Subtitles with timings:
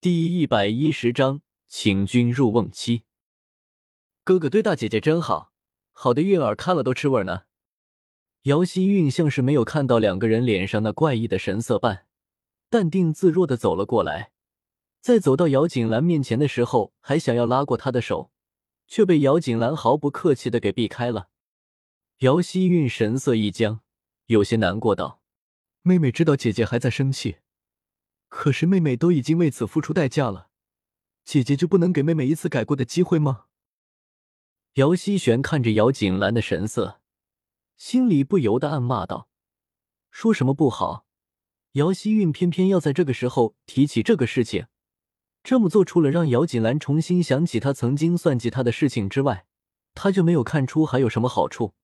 [0.00, 3.02] 第一百一十章，请君入瓮妻。
[4.22, 5.52] 哥哥对大姐姐真好，
[5.90, 7.46] 好的韵儿看了都吃味呢。
[8.42, 12.06] 姚希韵像是没有看到两个人脸上那怪异的神色般，
[12.70, 14.30] 淡定自若的走了过来。
[15.00, 18.30] 在走到姚锦兰面前的时候，还想要拉过她的手，
[18.86, 21.30] 却被姚锦兰毫不客气的给避开了。
[22.18, 23.80] 姚希韵神色一僵，
[24.26, 25.20] 有些难过道
[25.82, 27.38] ：“妹妹知道姐姐还在生气。”
[28.28, 30.48] 可是妹妹都已经为此付出代价了，
[31.24, 33.46] 姐姐就不能给妹妹一次改过的机会吗？
[34.74, 37.00] 姚希璇看着姚锦兰的神色，
[37.76, 39.28] 心里不由得暗骂道
[40.12, 41.06] ：“说什么不好？
[41.72, 44.66] 姚希韵偏偏要在这个时候提起这个事情，
[45.42, 49.46] 这么做除了让姚锦兰重新想起他曾经算计他的事情之外，
[49.94, 51.74] 他就没有看出还有什么好处。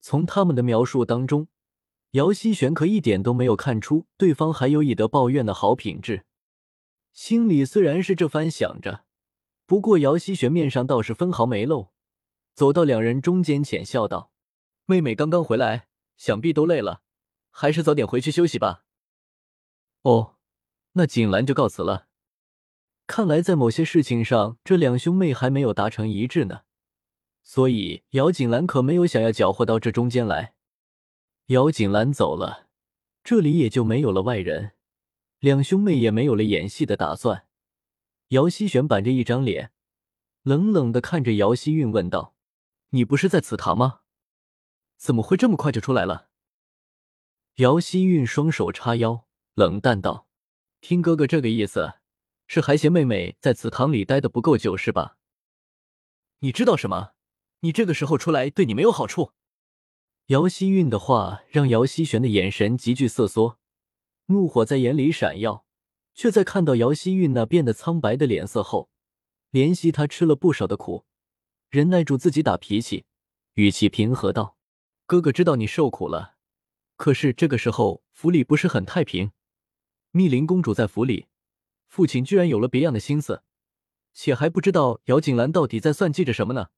[0.00, 1.46] 从他们的描述当中。”
[2.12, 6.24] 姚希玄可一点都没有看出对方还有以德报怨的好品质，
[7.12, 9.04] 心里虽然是这番想着，
[9.64, 11.90] 不过姚希玄面上倒是分毫没露，
[12.52, 14.32] 走到两人中间，浅笑道
[14.86, 15.86] ：“妹妹刚刚回来，
[16.16, 17.02] 想必都累了，
[17.50, 18.84] 还是早点回去休息吧。”
[20.02, 20.34] 哦，
[20.94, 22.08] 那锦兰就告辞了。
[23.06, 26.62] 看来在某些事情上，这两兄妹还没有达成一致呢，
[27.44, 30.54] 所以姚锦兰可没有想要搅和到这中间来。
[31.50, 32.68] 姚锦兰走了，
[33.24, 34.74] 这里也就没有了外人，
[35.40, 37.48] 两兄妹也没有了演戏的打算。
[38.28, 39.72] 姚希玄板着一张脸，
[40.44, 42.36] 冷冷的看着姚希韵问道
[42.90, 44.02] ：“你不是在祠堂吗？
[44.96, 46.28] 怎么会这么快就出来了？”
[47.58, 50.28] 姚希韵双手叉腰，冷淡道
[50.80, 51.94] ：“听哥哥这个意思，
[52.46, 55.16] 是还嫌妹妹在祠堂里待的不够久是吧？
[56.38, 57.14] 你知道什么？
[57.62, 59.32] 你这个时候出来对你没有好处。”
[60.30, 63.58] 姚希韵的话让姚希璇的眼神急剧瑟缩，
[64.26, 65.64] 怒火在眼里闪耀，
[66.14, 68.88] 却在看到姚希韵那变得苍白的脸色后，
[69.50, 71.04] 怜惜他吃了不少的苦，
[71.68, 73.06] 忍耐住自己打脾气，
[73.54, 74.56] 语气平和道
[75.04, 76.36] ：“哥哥知道你受苦了，
[76.94, 79.32] 可是这个时候府里不是很太平，
[80.12, 81.26] 密林公主在府里，
[81.88, 83.42] 父亲居然有了别样的心思，
[84.14, 86.68] 且还不知道姚锦兰到底在算计着什么呢。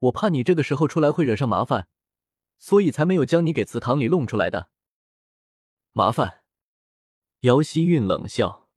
[0.00, 1.88] 我怕你这个时候出来会惹上麻烦。”
[2.64, 4.70] 所以才没有将你给祠堂里弄出来的
[5.92, 6.42] 麻烦。
[7.40, 8.70] 姚希韵冷笑：“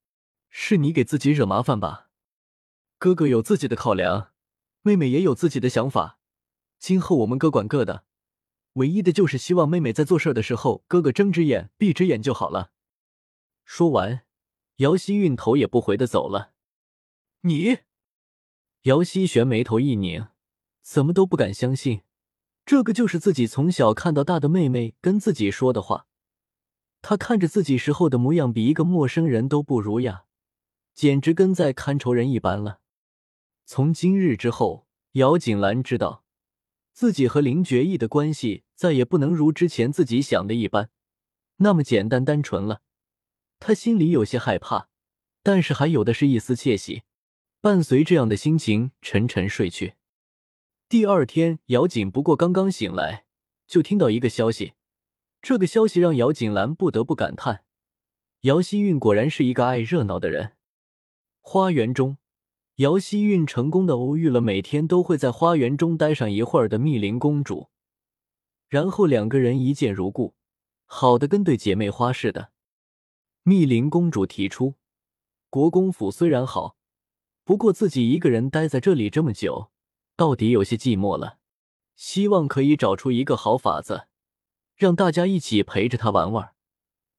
[0.52, 2.10] 是你给自己惹麻烦吧？
[2.98, 4.34] 哥哥有自己的考量，
[4.82, 6.20] 妹妹也有自己的想法。
[6.78, 8.04] 今后我们各管各的，
[8.74, 12.74] 唯一的就是希望妹妹在做事的时候，哥哥睁只眼闭只眼就好了。”
[13.64, 14.26] 说完，
[14.78, 16.52] 姚希韵头也不回的走了。
[17.40, 17.78] 你，
[18.82, 20.28] 姚希玄眉头一拧，
[20.82, 22.02] 怎么都不敢相信。
[22.68, 26.06] 这个就是自己从小看到大的妹妹跟自己说的话。
[27.02, 30.26] 她看着自己时候的模样，比一个陌生人都不如呀，
[30.94, 32.82] 简直跟在看仇人一般了。
[33.66, 36.26] 从今日之后，姚锦兰知道
[36.92, 40.90] 自己和林觉意的关系再也不能如之前自己想的一般
[41.58, 42.82] 那么简单单纯了。
[43.62, 44.90] 她心里有些害怕，
[45.42, 47.04] 但是还有的是一丝窃喜。
[47.62, 49.94] 伴随这样的心情，沉沉睡去。
[50.90, 53.26] 第二天，姚锦不过刚刚醒来，
[53.68, 54.76] 就听到一个消息。
[55.42, 57.66] 这个消息让姚锦兰不得不感叹：
[58.44, 60.54] 姚希韵果然是一个爱热闹的人。
[61.42, 62.20] 花园中，
[62.76, 67.68] 姚希韵成功的偶遇了每天都会在花园中待上一会儿的密林公主，
[68.70, 70.36] 然后两个人一见如故，
[70.86, 72.54] 好的跟对姐妹花似的。
[73.44, 74.76] 密林公主提出，
[75.50, 76.78] 国公府虽然好，
[77.44, 79.70] 不过自己一个人待在这里这么久。
[80.18, 81.38] 到底有些寂寞了，
[81.96, 84.08] 希望可以找出一个好法子，
[84.76, 86.54] 让大家一起陪着他玩玩，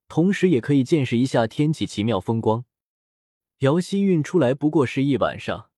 [0.09, 2.65] 同时也可以见识一下天启奇妙风光。
[3.59, 5.71] 姚希运出来不过是一晚上，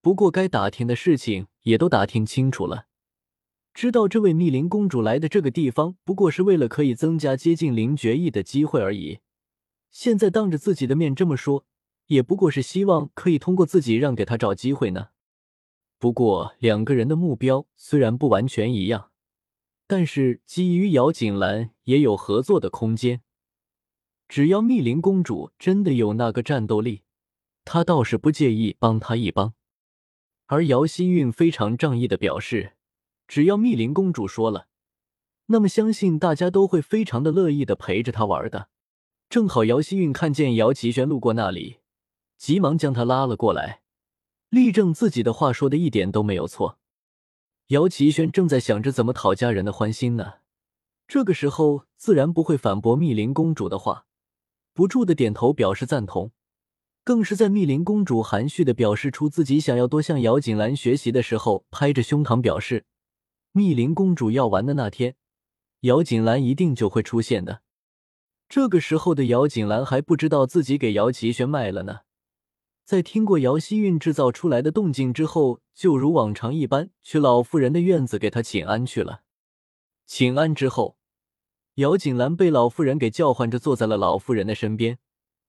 [0.00, 2.86] 不过该打听的事情也都打听清楚了，
[3.72, 9.20] 知道这位密林公主来的这个地方不过是为了可以增加接近林觉意的机会而已。
[9.92, 11.64] 现在当着自己的面这么说，
[12.06, 15.10] 也不过是希望可以通过自己让给他找机会呢。
[15.98, 19.10] 不过，两个人的目标虽然不完全一样，
[19.86, 23.22] 但是基于姚锦兰也有合作的空间。
[24.28, 27.02] 只要密林公主真的有那个战斗力，
[27.64, 29.54] 他倒是不介意帮她一帮。
[30.46, 32.74] 而姚希韵非常仗义的表示，
[33.26, 34.68] 只要密林公主说了，
[35.46, 38.68] 那么相信大家都会非常的乐意的陪着她玩的。
[39.28, 41.78] 正好姚希韵看见姚奇轩路过那里，
[42.36, 43.82] 急忙将他拉了过来。
[44.50, 46.78] 力证自己的话说的一点都没有错。
[47.68, 50.34] 姚奇轩正在想着怎么讨家人的欢心呢，
[51.06, 54.06] 这个时候自然不会反驳密林公主的话，
[54.72, 56.32] 不住的点头表示赞同。
[57.04, 62.84] 更是在密林公主含蓄的表示出自己想要多向姚锦兰学习的时候，拍着胸膛表示，
[63.52, 65.16] 密林公主要完的那天，
[65.80, 67.62] 姚锦兰一定就会出现的。
[68.48, 72.00] 这个时候的姚锦兰还不知道自己给姚奇轩卖了呢。
[72.88, 79.24] 在听过姚希韵制造出来的动静之后，就如往常一般去老妇人的院子给她请安去了。
[80.06, 80.96] 请安之后，
[81.74, 84.98] 姚锦兰被老妇人给叫唤着坐在了老妇人的身边，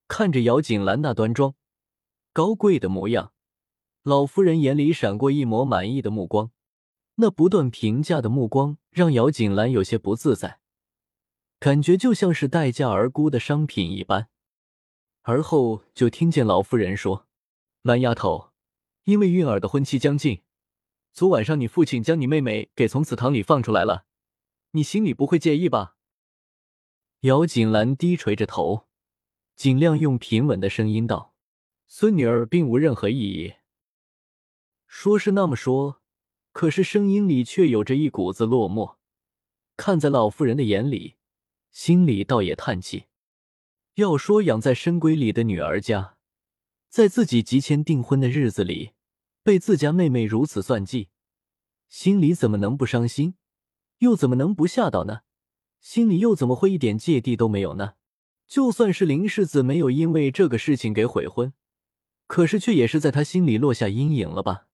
[0.10, 1.56] 看着姚锦兰那端庄、
[2.34, 3.32] 高贵的模样，
[4.04, 6.52] 老妇人眼里闪过一抹满意的目光。
[7.16, 10.60] 那不断评价的目光让姚锦兰有些不自在，
[11.58, 14.28] 感觉就像是待价而沽的商品一般。
[15.22, 17.28] 而后就听见老妇人说。
[17.82, 18.52] 蓝丫头，
[19.06, 20.42] 因为韵儿的婚期将近，
[21.14, 24.06] 昨晚上你父亲将你妹妹给从祠堂里放出来了，
[24.72, 25.96] 你心里不会介意吧？
[27.22, 28.88] 姚锦兰低垂着头，
[29.56, 31.34] 尽量用平稳的声音道
[31.88, 33.54] ：“孙女儿并无任何异议。”
[34.86, 36.02] 说是那么说，
[36.52, 38.98] 可是声音里却有着一股子落寞。
[39.78, 41.16] 看在老妇人的眼里，
[41.72, 43.06] 心里倒也叹气。
[43.96, 46.18] 要说养在深闺里的女儿家。
[46.90, 48.94] 在自己提前订婚的日子里，
[49.44, 51.10] 被自家妹妹如此算计，
[51.88, 53.36] 心里怎么能不伤心？
[54.00, 55.22] 又怎么能不吓到呢？
[55.80, 57.94] 心里又怎么会一点芥蒂都没有呢？
[58.48, 61.54] 就算是林世子没有因为这个事情给悔婚，
[62.26, 64.66] 可是却也是在他心里落下阴影了吧？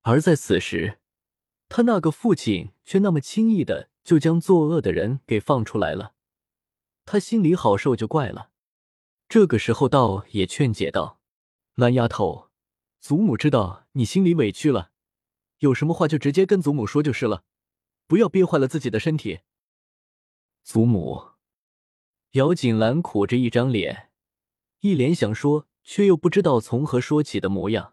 [0.00, 0.98] 而在此时，
[1.68, 6.14] 他那个父亲却那么轻易的就将作恶的人给放出来了，
[7.04, 8.50] 他心里好受就怪了。
[9.28, 11.15] 这个时候，道也劝解道。
[11.76, 12.48] 蓝丫头，
[13.00, 14.92] 祖母知道你心里委屈了，
[15.58, 17.44] 有什么话就直接跟祖母说就是了，
[18.06, 19.40] 不要憋坏了自己的身体。
[20.64, 21.32] 祖母，
[22.30, 24.10] 姚锦兰苦着一张脸，
[24.80, 27.92] 一脸想说却又不知道从何说起的模样，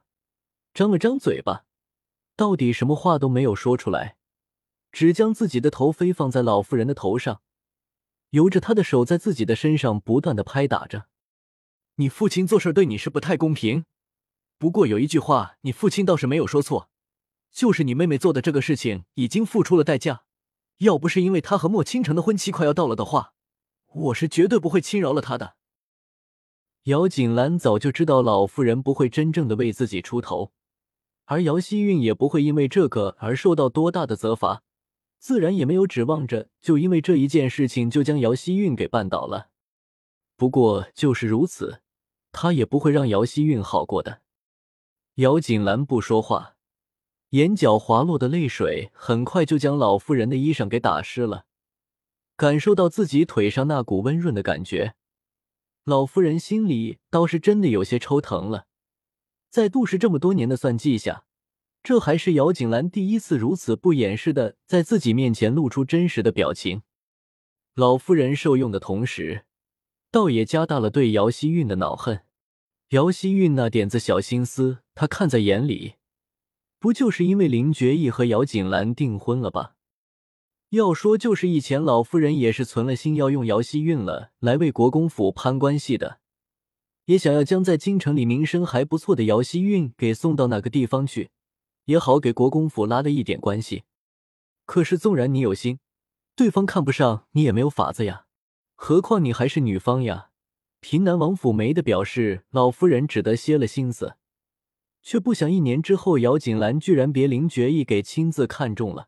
[0.73, 1.65] 张了张嘴巴，
[2.37, 4.15] 到底什么话都没有说出来，
[4.93, 7.41] 只将自己的头飞放在老妇人的头上，
[8.29, 11.09] 由着她的手在自己的身上不断的拍打着。
[11.95, 13.85] 你父亲做事对你是不太公平，
[14.57, 16.89] 不过有一句话，你父亲倒是没有说错，
[17.51, 20.23] 就是你妹妹做的这个事情已经付出了代价。
[20.79, 23.33] 要不是因为她和莫倾城的婚期快要到了的话，
[23.93, 25.55] 我是绝对不会轻饶了她的。
[26.85, 30.51] 姚锦兰早就知道老夫人不会真正的为自己出头，
[31.25, 34.63] 而姚希韵也不会因为这个而受到多大的责罚，
[35.19, 39.51] 自然也没有指望着就因为这一件事情就将姚希韵给绊倒了。
[40.35, 41.82] 不过就是如此。
[42.33, 44.21] 他也不会让姚希韵好过的。
[45.15, 46.55] 姚锦兰不说话，
[47.29, 51.45] 眼角滑落的泪水很快就将老妇人的衣裳给打湿了。
[52.35, 54.95] 感受到自己腿上那股温润的感觉，
[55.83, 58.65] 老夫人心里倒是真的有些抽疼了。
[59.51, 61.25] 在杜氏这么多年的算计下，
[61.83, 66.81] 这还是姚锦兰第一次如此不掩饰的在自己面前露出真实的表情。
[67.75, 69.45] 老夫人受用的同时。
[70.13, 72.21] 倒也加大了对姚希韵的恼恨。
[72.89, 75.95] 姚希韵那点子小心思，他看在眼里，
[76.77, 79.73] 不就是因为林觉义和姚锦兰订婚了吧？
[80.69, 86.19] 要说就是以前老夫人也是存了心要用姚希韵了来为国公府攀关系的，
[87.05, 91.31] 也想要将在京城里名声还不错的姚希韵给送到哪个地方去，
[91.85, 93.85] 也好给国公府拉了一点关系。
[94.67, 95.79] 可是纵然你有心，
[96.35, 98.22] 对方看不上你也没有法子呀。
[98.85, 100.31] 何况你还是女方呀！
[100.81, 104.17] 平南王府没的表示，老夫人只得歇了心思，
[105.01, 109.07] 却不想一年之后，姚锦兰居然别林觉意给亲自看中了，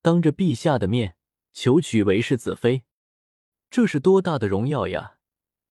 [0.00, 1.16] 当着陛下的面
[1.52, 2.84] 求娶为世子妃，
[3.68, 5.16] 这是多大的荣耀呀！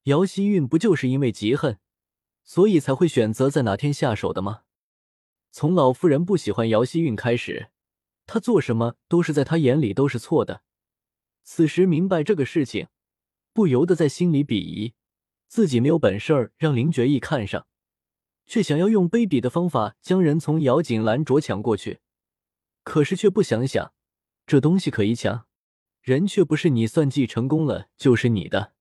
[0.03, 1.79] 姚希韵不就是因为嫉恨，
[2.43, 4.63] 所以才会选择在哪天下手的吗？
[5.49, 7.69] 从老夫人不喜欢姚希韵开始，
[8.25, 10.63] 她做什么都是在她眼里都是错的。
[11.43, 12.87] 此时明白这个事情。
[13.53, 14.93] 不由得在心里鄙夷，
[15.47, 17.67] 自己没有本事儿让林觉义看上，
[18.45, 21.99] 却想要用卑鄙的方法将人从姚锦兰着抢过去。
[22.83, 23.93] 可是却不想想，
[24.45, 25.45] 这东西可以抢，
[26.01, 28.73] 人却不是你算计成功了就是你的。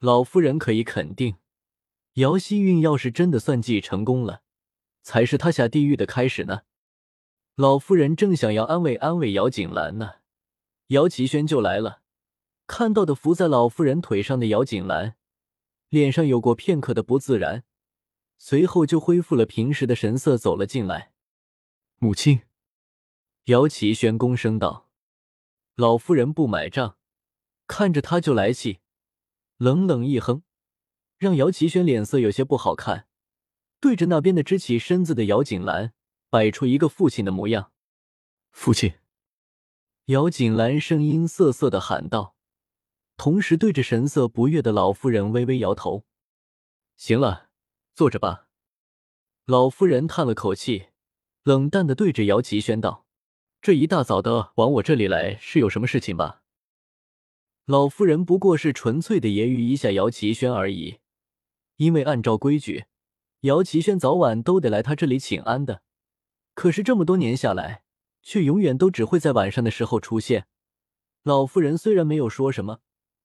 [0.00, 1.36] 老夫人可以肯定，
[2.14, 4.42] 姚希韵要是真的算计成功了，
[5.02, 6.62] 才是他下地狱的开始呢。
[7.54, 10.16] 老夫人正想要安慰安慰姚锦兰呢，
[10.88, 12.02] 姚奇轩就来了。
[12.66, 15.16] 看到的伏在老妇人腿上的姚锦兰，
[15.88, 17.64] 脸上有过片刻的不自然，
[18.38, 21.12] 随后就恢复了平时的神色，走了进来。
[21.98, 22.42] 母亲，
[23.44, 24.90] 姚启轩躬声道
[25.76, 26.96] ：“老夫人不买账，
[27.66, 28.80] 看着他就来气，
[29.58, 30.42] 冷冷一哼，
[31.18, 33.06] 让姚启轩脸色有些不好看，
[33.78, 35.92] 对着那边的支起身子的姚锦兰
[36.30, 37.72] 摆出一个父亲的模样。
[38.50, 38.94] 父亲，
[40.06, 42.33] 姚锦兰声音涩涩的喊道，
[43.16, 46.04] 同时对着神色不悦的老夫人微微摇头。
[46.96, 47.50] 行了，
[47.94, 48.48] 坐着吧。
[49.46, 50.86] 老夫人叹了口气，
[51.42, 53.06] 冷淡的对着姚奇轩道
[53.60, 56.42] ：“这一大早的往我这里来，是有什么事情吧？”
[57.66, 60.98] 老夫人不过是纯粹的揶揄一下姚奇轩而已，
[61.76, 62.84] 因为按照规矩，
[63.40, 65.82] 姚奇轩早晚都得来他这里请安的。
[66.54, 67.84] 可是这么多年下来，
[68.22, 70.46] 却永远都只会在晚上的时候出现。
[71.22, 72.80] 老夫人虽然没有说什么，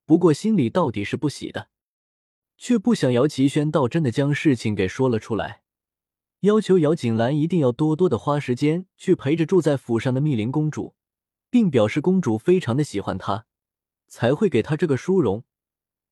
[0.09, 1.69] 不过心里到底是不喜的。
[2.57, 5.61] 却不想姚奇轩倒真的将事情给说了出来，
[6.39, 10.95] 要求姚锦兰一定要多多的花时间去陪着住在府上的密林公主，
[11.51, 13.45] 并表示公主非常的喜欢她，
[14.07, 15.43] 才会给她这个殊荣，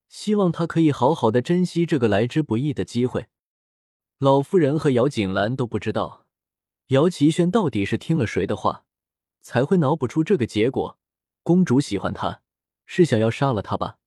[0.08, 3.26] 希望她可以好好的珍惜这个来之不易的机会。
[4.20, 6.28] 老夫人和姚锦兰都不知道，
[6.90, 8.86] 姚奇轩到底是听了谁的话，
[9.42, 11.00] 才会脑补出这个结果。
[11.42, 12.44] 公主喜欢他，
[12.88, 13.98] 是想要杀了他吧？